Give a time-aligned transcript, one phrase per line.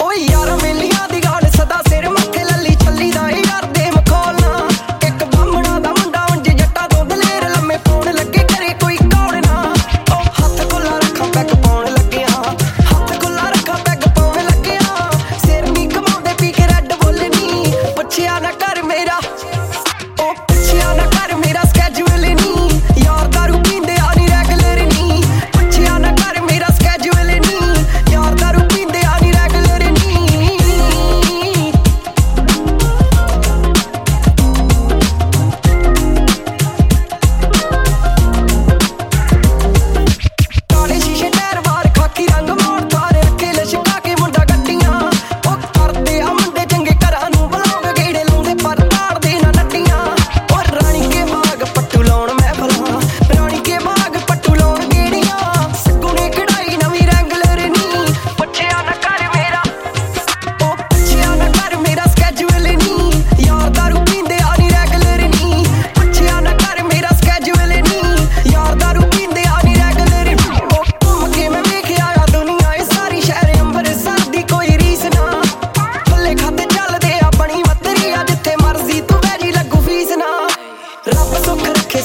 [0.00, 0.77] Oh, yeah, I'm in.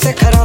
[0.02, 0.41] से खरा